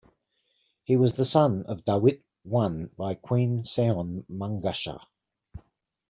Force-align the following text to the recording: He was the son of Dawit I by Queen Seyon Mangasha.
He 0.83 0.97
was 0.97 1.13
the 1.13 1.23
son 1.25 1.67
of 1.67 1.85
Dawit 1.85 2.23
I 2.51 2.67
by 2.97 3.13
Queen 3.13 3.65
Seyon 3.65 4.23
Mangasha. 4.31 4.99